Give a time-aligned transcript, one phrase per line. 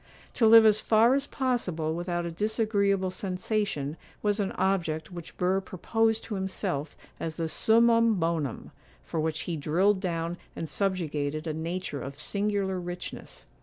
[0.33, 5.61] To live as far as possible without a disagreeable sensation was an object which Burr
[5.61, 8.71] proposed to himself as the summum bonum,
[9.03, 13.45] for which he drilled down and subjugated a nature of singular richness.